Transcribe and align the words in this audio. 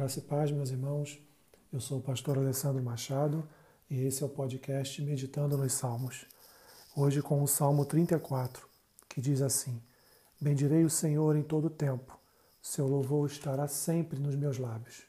Graça 0.00 0.18
e 0.18 0.22
paz, 0.22 0.50
meus 0.50 0.70
irmãos. 0.70 1.20
Eu 1.70 1.78
sou 1.78 1.98
o 1.98 2.02
pastor 2.02 2.38
Alessandro 2.38 2.82
Machado 2.82 3.46
e 3.90 4.02
esse 4.06 4.22
é 4.22 4.26
o 4.26 4.30
podcast 4.30 5.02
Meditando 5.02 5.58
nos 5.58 5.74
Salmos. 5.74 6.24
Hoje 6.96 7.20
com 7.20 7.42
o 7.42 7.46
Salmo 7.46 7.84
34, 7.84 8.66
que 9.06 9.20
diz 9.20 9.42
assim: 9.42 9.78
Bendirei 10.40 10.84
o 10.84 10.88
Senhor 10.88 11.36
em 11.36 11.42
todo 11.42 11.66
o 11.66 11.70
tempo, 11.70 12.18
seu 12.62 12.88
louvor 12.88 13.28
estará 13.28 13.68
sempre 13.68 14.18
nos 14.18 14.34
meus 14.34 14.56
lábios. 14.56 15.02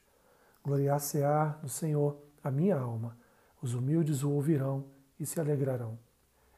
Gloriar-se-á 0.61 1.57
no 1.63 1.69
Senhor 1.69 2.17
a 2.43 2.51
minha 2.51 2.77
alma, 2.77 3.17
os 3.61 3.73
humildes 3.73 4.23
o 4.23 4.31
ouvirão 4.31 4.83
e 5.17 5.25
se 5.25 5.39
alegrarão. 5.39 5.97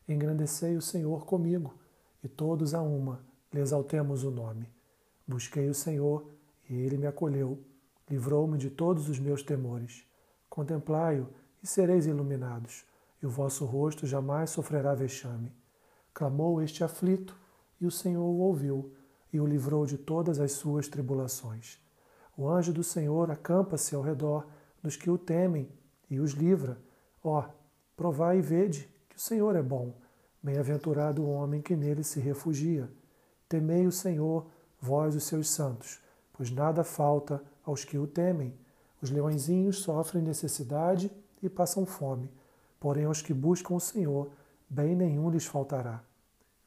Engrandecei 0.10 0.76
o 0.76 0.82
Senhor 0.82 1.24
comigo, 1.28 1.78
e 2.24 2.28
todos 2.28 2.74
a 2.74 2.82
uma 2.82 3.24
lhe 3.54 3.60
exaltemos 3.60 4.24
o 4.24 4.32
nome. 4.32 4.68
Busquei 5.28 5.70
o 5.70 5.74
Senhor, 5.76 6.28
e 6.68 6.74
ele 6.74 6.98
me 6.98 7.06
acolheu 7.06 7.64
livrou-me 8.14 8.60
de 8.60 8.70
todos 8.70 9.10
os 9.10 9.18
meus 9.18 9.42
temores. 9.42 10.06
Contemplai-o 10.48 11.28
e 11.64 11.68
sereis 11.68 12.06
iluminados, 12.06 12.86
e 13.20 13.26
o 13.26 13.30
vosso 13.30 13.66
rosto 13.66 14.06
jamais 14.06 14.52
sofrerá 14.52 14.94
vexame. 14.94 15.52
Clamou 16.14 16.62
este 16.62 16.84
aflito, 16.84 17.36
e 17.82 17.88
o 17.88 17.92
Senhor 17.92 18.24
o 18.24 18.38
ouviu, 18.38 18.94
e 19.32 19.40
o 19.40 19.48
livrou 19.48 19.84
de 19.88 19.98
todas 19.98 20.40
as 20.40 20.52
suas 20.52 20.88
tribulações. 20.88 21.82
O 22.38 22.48
anjo 22.48 22.72
do 22.72 22.84
Senhor 22.84 23.32
acampa-se 23.32 23.96
ao 23.96 24.04
redor 24.04 24.46
dos 24.84 24.96
que 24.96 25.10
o 25.10 25.18
temem 25.18 25.68
e 26.08 26.20
os 26.20 26.34
livra. 26.34 26.78
Ó, 27.24 27.40
oh, 27.40 27.52
provai 27.98 28.38
e 28.38 28.42
vede 28.42 28.88
que 29.10 29.18
o 29.18 29.20
Senhor 29.20 29.56
é 29.56 29.64
bom. 29.64 29.92
Bem-aventurado 30.42 31.24
o 31.24 31.32
homem 31.32 31.64
que 31.64 31.76
nele 31.76 32.04
se 32.04 32.20
refugia. 32.20 32.88
Temei 33.50 33.88
o 33.88 33.92
Senhor, 33.92 34.46
vós 34.80 35.16
os 35.16 35.24
seus 35.24 35.50
santos, 35.50 36.00
pois 36.32 36.52
nada 36.52 36.84
falta 36.84 37.42
aos 37.64 37.84
que 37.86 37.98
o 37.98 38.08
temem. 38.08 38.54
Os 39.02 39.10
leõezinhos 39.10 39.80
sofrem 39.80 40.24
necessidade 40.24 41.12
e 41.42 41.50
passam 41.50 41.86
fome, 41.86 42.32
porém 42.80 43.06
aos 43.06 43.22
que 43.22 43.34
buscam 43.34 43.76
o 43.76 43.80
Senhor, 43.80 44.30
bem 44.70 44.96
nenhum 44.96 45.30
lhes 45.30 45.46
faltará. 45.46 46.04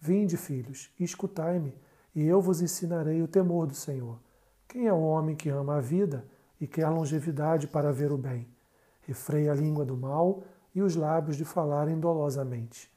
Vinde, 0.01 0.37
filhos, 0.37 0.91
e 0.99 1.05
escutai-me, 1.05 1.75
e 2.15 2.25
eu 2.25 2.41
vos 2.41 2.61
ensinarei 2.61 3.23
o 3.23 3.29
temor 3.29 3.67
do 3.67 3.75
Senhor. 3.75 4.19
Quem 4.69 4.87
é 4.87 4.93
o 4.93 5.01
homem 5.01 5.35
que 5.35 5.49
ama 5.49 5.77
a 5.77 5.81
vida 5.81 6.27
e 6.61 6.67
quer 6.67 6.89
longevidade 6.89 7.67
para 7.67 7.93
ver 7.93 8.13
o 8.13 8.19
bem? 8.19 8.47
Refreia 9.03 9.53
a 9.53 9.55
língua 9.55 9.85
do 9.85 9.97
mal 9.97 10.43
e 10.75 10.83
os 10.83 10.97
lábios 10.97 11.37
de 11.37 11.45
falarem 11.45 11.99
dolosamente. 11.99 12.91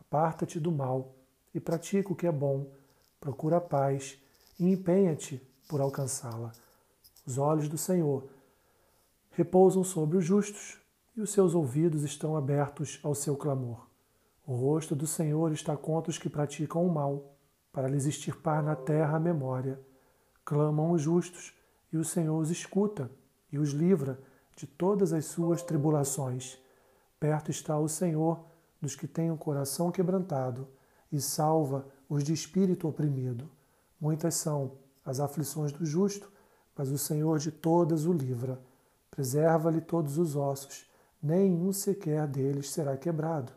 Aparta-te 0.00 0.60
do 0.60 0.70
mal 0.70 1.14
e 1.54 1.60
pratica 1.60 2.12
o 2.12 2.16
que 2.16 2.26
é 2.26 2.32
bom, 2.32 2.66
procura 3.20 3.56
a 3.56 3.60
paz 3.60 4.18
e 4.58 4.70
empenha-te 4.70 5.42
por 5.68 5.80
alcançá-la. 5.80 6.52
Os 7.26 7.38
olhos 7.38 7.68
do 7.68 7.78
Senhor 7.78 8.28
repousam 9.30 9.82
sobre 9.82 10.16
os 10.16 10.24
justos 10.24 10.78
e 11.16 11.20
os 11.20 11.30
seus 11.30 11.54
ouvidos 11.54 12.02
estão 12.02 12.36
abertos 12.36 13.00
ao 13.02 13.14
seu 13.14 13.36
clamor. 13.36 13.86
O 14.46 14.54
rosto 14.54 14.94
do 14.94 15.06
Senhor 15.06 15.52
está 15.52 15.76
contra 15.76 16.10
os 16.10 16.18
que 16.18 16.28
praticam 16.28 16.86
o 16.86 16.92
mal, 16.92 17.34
para 17.72 17.88
lhes 17.88 18.04
extirpar 18.04 18.62
na 18.62 18.76
terra 18.76 19.16
a 19.16 19.20
memória. 19.20 19.80
Clamam 20.44 20.92
os 20.92 21.00
justos, 21.00 21.54
e 21.92 21.96
o 21.96 22.04
Senhor 22.04 22.38
os 22.38 22.50
escuta 22.50 23.10
e 23.50 23.58
os 23.58 23.70
livra 23.70 24.20
de 24.56 24.66
todas 24.66 25.12
as 25.12 25.26
suas 25.26 25.62
tribulações. 25.62 26.58
Perto 27.18 27.50
está 27.50 27.78
o 27.78 27.88
Senhor 27.88 28.44
dos 28.80 28.94
que 28.94 29.06
têm 29.06 29.30
o 29.30 29.36
coração 29.36 29.90
quebrantado 29.90 30.68
e 31.10 31.20
salva 31.20 31.86
os 32.08 32.22
de 32.22 32.32
espírito 32.32 32.88
oprimido. 32.88 33.48
Muitas 34.00 34.34
são 34.34 34.72
as 35.04 35.20
aflições 35.20 35.72
do 35.72 35.86
justo, 35.86 36.30
mas 36.76 36.90
o 36.90 36.98
Senhor 36.98 37.38
de 37.38 37.50
todas 37.50 38.04
o 38.06 38.12
livra. 38.12 38.60
Preserva-lhe 39.10 39.80
todos 39.80 40.18
os 40.18 40.34
ossos, 40.34 40.90
nenhum 41.22 41.72
sequer 41.72 42.26
deles 42.26 42.70
será 42.70 42.96
quebrado. 42.96 43.52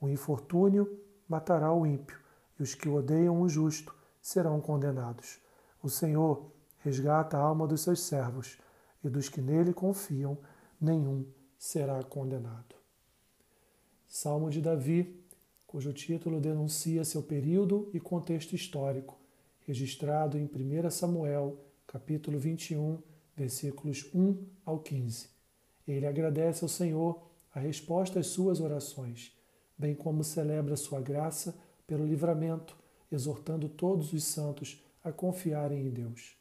O 0.00 0.08
infortúnio 0.08 1.00
matará 1.28 1.72
o 1.72 1.86
ímpio, 1.86 2.18
e 2.58 2.62
os 2.62 2.74
que 2.74 2.88
odeiam 2.88 3.40
o 3.40 3.48
justo 3.48 3.94
serão 4.20 4.60
condenados. 4.60 5.38
O 5.82 5.88
Senhor 5.88 6.50
resgata 6.78 7.36
a 7.36 7.40
alma 7.40 7.66
dos 7.66 7.82
seus 7.82 8.00
servos, 8.00 8.58
e 9.04 9.08
dos 9.08 9.28
que 9.28 9.40
nele 9.40 9.72
confiam, 9.72 10.36
nenhum 10.80 11.24
será 11.58 12.02
condenado. 12.02 12.74
Salmo 14.08 14.50
de 14.50 14.60
Davi, 14.60 15.24
cujo 15.66 15.92
título 15.92 16.40
denuncia 16.40 17.04
seu 17.04 17.22
período 17.22 17.88
e 17.92 18.00
contexto 18.00 18.54
histórico, 18.54 19.16
registrado 19.66 20.38
em 20.38 20.44
1 20.44 20.90
Samuel 20.90 21.58
capítulo 21.86 22.38
21, 22.38 22.98
versículos 23.36 24.10
1 24.12 24.44
ao 24.64 24.80
15. 24.80 25.28
Ele 25.86 26.06
agradece 26.06 26.64
ao 26.64 26.68
Senhor 26.68 27.22
a 27.54 27.60
resposta 27.60 28.18
às 28.18 28.26
suas 28.26 28.60
orações, 28.60 29.32
bem 29.78 29.94
como 29.94 30.24
celebra 30.24 30.76
sua 30.76 31.00
graça 31.00 31.56
pelo 31.86 32.04
livramento, 32.04 32.76
exortando 33.10 33.68
todos 33.68 34.12
os 34.12 34.24
santos 34.24 34.82
a 35.02 35.12
confiarem 35.12 35.86
em 35.86 35.90
Deus. 35.90 36.36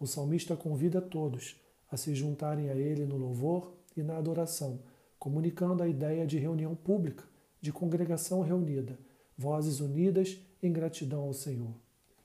O 0.00 0.06
salmista 0.06 0.56
convida 0.56 1.00
todos 1.00 1.60
a 1.90 1.96
se 1.96 2.14
juntarem 2.14 2.70
a 2.70 2.74
ele 2.74 3.04
no 3.04 3.16
louvor 3.16 3.74
e 3.96 4.02
na 4.02 4.16
adoração, 4.16 4.80
comunicando 5.18 5.82
a 5.82 5.88
ideia 5.88 6.26
de 6.26 6.38
reunião 6.38 6.74
pública, 6.74 7.24
de 7.60 7.72
congregação 7.72 8.40
reunida, 8.40 8.98
vozes 9.36 9.80
unidas 9.80 10.38
em 10.62 10.72
gratidão 10.72 11.22
ao 11.22 11.34
Senhor. 11.34 11.74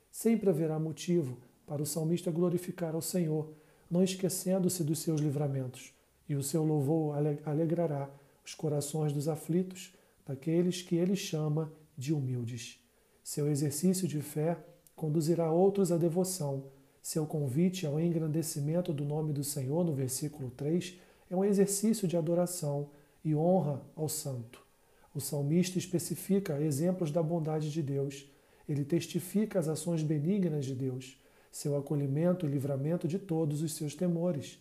Sempre 0.09 0.49
haverá 0.49 0.79
motivo 0.79 1.37
para 1.71 1.81
o 1.81 1.85
salmista 1.85 2.29
glorificar 2.29 2.95
ao 2.95 3.01
Senhor, 3.01 3.53
não 3.89 4.03
esquecendo-se 4.03 4.83
dos 4.83 4.99
seus 4.99 5.21
livramentos, 5.21 5.93
e 6.27 6.35
o 6.35 6.43
seu 6.43 6.65
louvor 6.65 7.15
alegrará 7.45 8.09
os 8.45 8.53
corações 8.53 9.13
dos 9.13 9.29
aflitos, 9.29 9.93
daqueles 10.25 10.81
que 10.81 10.97
ele 10.97 11.15
chama 11.15 11.71
de 11.97 12.13
humildes. 12.13 12.77
Seu 13.23 13.49
exercício 13.49 14.05
de 14.05 14.19
fé 14.19 14.57
conduzirá 14.97 15.49
outros 15.49 15.93
à 15.93 15.97
devoção. 15.97 16.65
Seu 17.01 17.25
convite 17.25 17.85
ao 17.85 17.97
engrandecimento 17.97 18.91
do 18.91 19.05
nome 19.05 19.31
do 19.31 19.41
Senhor, 19.41 19.85
no 19.85 19.93
versículo 19.93 20.51
3, 20.51 20.99
é 21.29 21.37
um 21.37 21.45
exercício 21.45 22.05
de 22.05 22.17
adoração 22.17 22.89
e 23.23 23.33
honra 23.33 23.81
ao 23.95 24.09
Santo. 24.09 24.61
O 25.15 25.21
salmista 25.21 25.77
especifica 25.77 26.61
exemplos 26.61 27.11
da 27.11 27.23
bondade 27.23 27.71
de 27.71 27.81
Deus. 27.81 28.29
Ele 28.67 28.83
testifica 28.83 29.57
as 29.57 29.69
ações 29.69 30.03
benignas 30.03 30.65
de 30.65 30.75
Deus 30.75 31.20
seu 31.51 31.75
acolhimento 31.75 32.45
e 32.45 32.50
livramento 32.50 33.07
de 33.07 33.19
todos 33.19 33.62
os 33.62 33.73
seus 33.73 33.94
temores. 33.94 34.59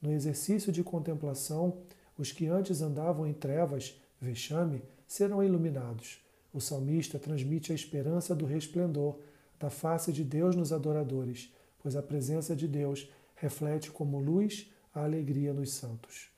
No 0.00 0.12
exercício 0.12 0.70
de 0.70 0.84
contemplação, 0.84 1.78
os 2.18 2.30
que 2.30 2.46
antes 2.46 2.82
andavam 2.82 3.26
em 3.26 3.32
trevas, 3.32 4.00
vexame, 4.20 4.82
serão 5.06 5.42
iluminados. 5.42 6.18
O 6.52 6.60
salmista 6.60 7.18
transmite 7.18 7.72
a 7.72 7.74
esperança 7.74 8.34
do 8.34 8.44
resplendor 8.44 9.18
da 9.58 9.70
face 9.70 10.12
de 10.12 10.22
Deus 10.22 10.54
nos 10.54 10.72
adoradores, 10.72 11.52
pois 11.78 11.96
a 11.96 12.02
presença 12.02 12.54
de 12.54 12.68
Deus 12.68 13.10
reflete 13.34 13.90
como 13.90 14.18
luz 14.18 14.70
a 14.94 15.04
alegria 15.04 15.52
nos 15.52 15.72
santos. 15.72 16.28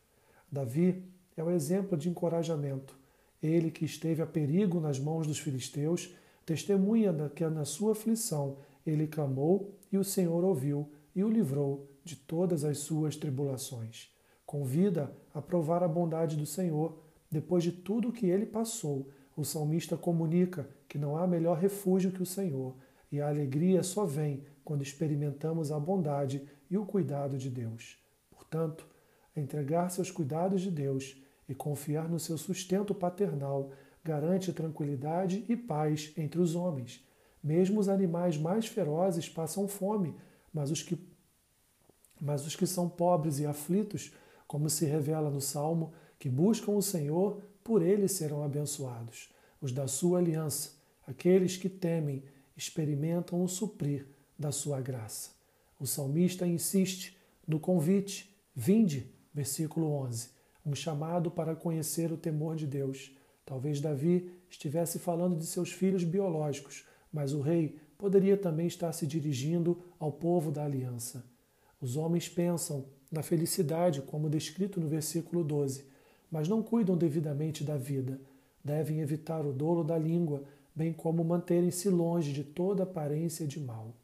Davi 0.51 1.05
é 1.37 1.43
o 1.43 1.51
exemplo 1.51 1.97
de 1.97 2.09
encorajamento. 2.09 2.97
Ele 3.43 3.71
que 3.71 3.85
esteve 3.85 4.21
a 4.23 4.27
perigo 4.27 4.81
nas 4.81 4.99
mãos 4.99 5.27
dos 5.27 5.39
filisteus, 5.39 6.15
testemunha 6.45 7.13
que 7.35 7.47
na 7.49 7.65
sua 7.65 7.93
aflição 7.93 8.59
ele 8.89 9.07
clamou 9.07 9.75
e 9.93 9.99
o 9.99 10.05
Senhor 10.05 10.45
ouviu 10.45 10.91
e 11.15 11.23
o 11.23 11.29
livrou 11.29 11.91
de 12.05 12.17
todas 12.17 12.65
as 12.65 12.79
suas 12.79 13.17
tribulações. 13.17 14.11
Convida 14.47 15.13
a 15.35 15.43
provar 15.43 15.83
a 15.83 15.89
bondade 15.89 16.37
do 16.37 16.47
Senhor. 16.47 16.99
Depois 17.31 17.63
de 17.63 17.73
tudo 17.73 18.09
o 18.09 18.13
que 18.13 18.27
ele 18.27 18.47
passou, 18.47 19.09
o 19.37 19.45
salmista 19.45 19.97
comunica 19.97 20.69
que 20.89 20.97
não 20.97 21.17
há 21.17 21.27
melhor 21.27 21.59
refúgio 21.59 22.11
que 22.11 22.23
o 22.23 22.27
Senhor, 22.27 22.75
e 23.13 23.21
a 23.21 23.29
alegria 23.29 23.83
só 23.83 24.05
vem 24.05 24.45
quando 24.65 24.83
experimentamos 24.83 25.71
a 25.71 25.79
bondade 25.79 26.47
e 26.71 26.77
o 26.77 26.87
cuidado 26.87 27.37
de 27.37 27.51
Deus. 27.51 27.99
Portanto, 28.31 28.87
entregar-se 29.37 30.01
aos 30.01 30.11
cuidados 30.11 30.63
de 30.63 30.71
Deus 30.71 31.23
e 31.49 31.55
confiar 31.55 32.09
no 32.09 32.19
seu 32.19 32.39
sustento 32.39 32.95
paternal 32.95 33.71
garante 34.03 34.53
tranquilidade 34.53 35.45
e 35.49 35.57
paz 35.57 36.13
entre 36.17 36.41
os 36.41 36.55
homens 36.55 37.07
mesmo 37.43 37.81
os 37.81 37.89
animais 37.89 38.37
mais 38.37 38.67
ferozes 38.67 39.29
passam 39.29 39.69
fome, 39.69 40.15
mas 40.53 40.71
os 40.71 40.83
que, 40.83 40.99
mas 42.21 42.47
os 42.47 42.57
que 42.57 42.67
são 42.67 42.89
pobres 42.89 43.39
e 43.39 43.47
aflitos, 43.47 44.13
como 44.47 44.69
se 44.69 44.85
revela 44.85 45.31
no 45.31 45.41
Salmo, 45.41 45.93
que 46.19 46.29
buscam 46.29 46.73
o 46.73 46.83
Senhor, 46.83 47.41
por 47.63 47.83
ele 47.83 48.09
serão 48.09 48.43
abençoados. 48.43 49.31
Os 49.61 49.73
da 49.73 49.87
sua 49.87 50.19
aliança, 50.19 50.73
aqueles 51.07 51.57
que 51.57 51.69
temem, 51.69 52.23
experimentam 52.57 53.43
o 53.43 53.49
suprir 53.49 54.07
da 54.39 54.51
sua 54.51 54.81
graça. 54.81 55.31
O 55.79 55.87
salmista 55.87 56.47
insiste 56.47 57.17
no 57.47 57.61
convite, 57.61 58.35
vinde, 58.55 59.13
versículo 59.33 59.93
11, 59.93 60.31
um 60.67 60.75
chamado 60.75 61.31
para 61.31 61.55
conhecer 61.55 62.13
o 62.13 62.17
temor 62.17 62.57
de 62.57 62.67
Deus. 62.67 63.13
Talvez 63.47 63.81
Davi 63.81 64.31
estivesse 64.51 64.99
falando 64.99 65.39
de 65.39 65.47
seus 65.47 65.73
filhos 65.73 66.05
biológicos, 66.05 66.85
mas 67.13 67.33
o 67.33 67.41
rei 67.41 67.79
poderia 67.97 68.37
também 68.37 68.67
estar 68.67 68.93
se 68.93 69.07
dirigindo 69.07 69.83
ao 69.99 70.13
povo 70.13 70.51
da 70.51 70.65
aliança. 70.65 71.25
Os 71.81 71.97
homens 71.97 72.29
pensam 72.29 72.87
na 73.11 73.23
felicidade, 73.23 74.03
como 74.03 74.29
descrito 74.29 74.81
no 74.81 74.89
versículo 74.89 75.43
12, 75.43 75.85
mas 76.31 76.49
não 76.49 76.63
cuidam 76.63 76.97
devidamente 76.97 77.65
da 77.65 77.77
vida. 77.77 78.21
Devem 78.63 79.01
evitar 79.01 79.47
o 79.47 79.53
dolo 79.53 79.83
da 79.83 79.97
língua, 79.97 80.45
bem 80.75 80.93
como 80.93 81.25
manterem-se 81.25 81.89
longe 81.89 82.33
de 82.33 82.45
toda 82.45 82.83
aparência 82.83 83.47
de 83.47 83.59
mal. 83.59 83.95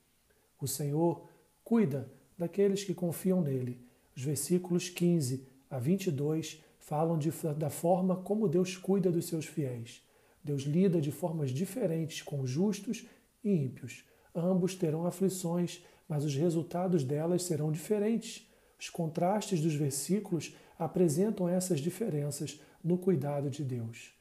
O 0.60 0.66
Senhor 0.66 1.26
cuida 1.62 2.10
daqueles 2.38 2.82
que 2.82 2.94
confiam 2.94 3.40
nele. 3.40 3.80
Os 4.16 4.22
versículos 4.22 4.88
15 4.88 5.46
a 5.70 5.78
22 5.78 6.62
falam 6.78 7.18
de, 7.18 7.30
da 7.58 7.70
forma 7.70 8.16
como 8.16 8.48
Deus 8.48 8.76
cuida 8.76 9.10
dos 9.10 9.26
seus 9.26 9.46
fiéis. 9.46 10.02
Deus 10.44 10.62
lida 10.62 11.00
de 11.00 11.10
formas 11.10 11.50
diferentes 11.50 12.20
com 12.20 12.46
justos 12.46 13.06
e 13.42 13.50
ímpios. 13.50 14.04
Ambos 14.34 14.74
terão 14.74 15.06
aflições, 15.06 15.82
mas 16.06 16.22
os 16.24 16.34
resultados 16.34 17.02
delas 17.02 17.44
serão 17.44 17.72
diferentes. 17.72 18.46
Os 18.78 18.90
contrastes 18.90 19.62
dos 19.62 19.74
versículos 19.74 20.54
apresentam 20.78 21.48
essas 21.48 21.80
diferenças 21.80 22.60
no 22.82 22.98
cuidado 22.98 23.48
de 23.48 23.64
Deus. 23.64 24.12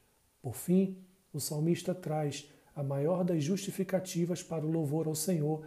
Por 0.41 0.55
fim, 0.55 0.97
o 1.33 1.39
salmista 1.39 1.93
traz 1.93 2.49
a 2.73 2.81
maior 2.81 3.23
das 3.23 3.43
justificativas 3.43 4.41
para 4.41 4.65
o 4.65 4.71
louvor 4.71 5.07
ao 5.07 5.15
Senhor, 5.15 5.65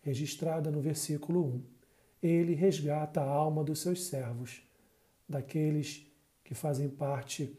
registrada 0.00 0.70
no 0.70 0.80
versículo 0.80 1.44
1. 1.44 1.62
Ele 2.22 2.54
resgata 2.54 3.20
a 3.20 3.28
alma 3.28 3.64
dos 3.64 3.80
seus 3.80 4.06
servos, 4.06 4.62
daqueles 5.28 6.06
que 6.44 6.54
fazem 6.54 6.88
parte 6.88 7.58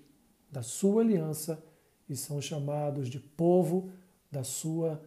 da 0.49 0.61
sua 0.61 1.01
aliança 1.01 1.61
e 2.09 2.15
são 2.15 2.41
chamados 2.41 3.09
de 3.09 3.19
povo 3.19 3.91
da 4.31 4.43
sua 4.43 5.01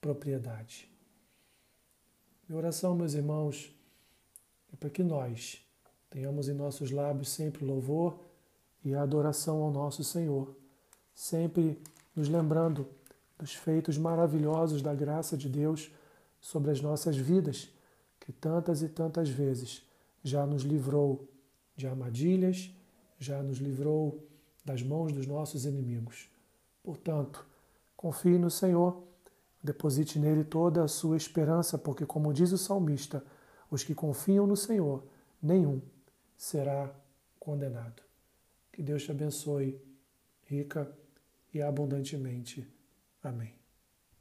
propriedade. 0.00 0.88
Minha 2.48 2.58
oração, 2.58 2.94
meus 2.94 3.14
irmãos, 3.14 3.74
é 4.72 4.76
para 4.76 4.90
que 4.90 5.02
nós 5.02 5.60
tenhamos 6.08 6.48
em 6.48 6.54
nossos 6.54 6.90
lábios 6.90 7.28
sempre 7.28 7.64
louvor 7.64 8.20
e 8.84 8.94
adoração 8.94 9.62
ao 9.62 9.70
nosso 9.70 10.04
Senhor, 10.04 10.54
sempre 11.12 11.80
nos 12.14 12.28
lembrando 12.28 12.86
dos 13.38 13.52
feitos 13.52 13.98
maravilhosos 13.98 14.80
da 14.80 14.94
graça 14.94 15.36
de 15.36 15.48
Deus 15.48 15.90
sobre 16.40 16.70
as 16.70 16.80
nossas 16.80 17.16
vidas, 17.16 17.68
que 18.20 18.32
tantas 18.32 18.82
e 18.82 18.88
tantas 18.88 19.28
vezes 19.28 19.82
já 20.22 20.46
nos 20.46 20.62
livrou 20.62 21.28
de 21.76 21.86
armadilhas, 21.86 22.70
já 23.18 23.42
nos 23.42 23.58
livrou 23.58 24.24
das 24.64 24.82
mãos 24.82 25.12
dos 25.12 25.26
nossos 25.26 25.64
inimigos. 25.64 26.28
Portanto, 26.86 27.44
confie 27.96 28.38
no 28.38 28.48
Senhor, 28.48 29.02
deposite 29.60 30.20
nele 30.20 30.44
toda 30.44 30.84
a 30.84 30.88
sua 30.88 31.16
esperança, 31.16 31.76
porque, 31.76 32.06
como 32.06 32.32
diz 32.32 32.52
o 32.52 32.56
salmista, 32.56 33.24
os 33.68 33.82
que 33.82 33.92
confiam 33.92 34.46
no 34.46 34.56
Senhor, 34.56 35.02
nenhum 35.42 35.82
será 36.36 36.94
condenado. 37.40 38.04
Que 38.70 38.84
Deus 38.84 39.02
te 39.02 39.10
abençoe 39.10 39.82
rica 40.44 40.88
e 41.52 41.60
abundantemente. 41.60 42.64
Amém. 43.20 43.65